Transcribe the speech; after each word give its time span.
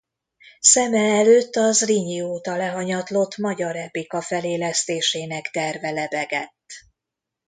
Szeme 0.59 0.99
előtt 0.99 1.55
a 1.55 1.71
Zrínyi 1.71 2.21
óta 2.21 2.55
lehanyatlott 2.55 3.37
magyar 3.37 3.75
epika 3.75 4.21
felélesztésének 4.21 5.49
terve 5.51 5.91
lebegett. 5.91 6.65